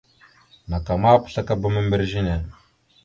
Naka 0.69 0.93
ma, 1.01 1.11
pəslakala 1.23 1.67
membirez 1.75 2.13
a 2.19 2.21
ne. 2.29 2.35